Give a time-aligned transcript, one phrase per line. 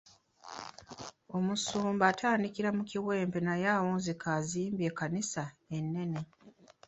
[1.37, 5.43] Omusumba atandikira mu kiwempe naye awunzika azimbye ekkanisa
[5.77, 6.21] enene.